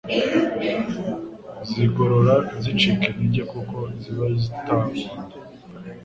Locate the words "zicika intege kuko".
2.63-3.77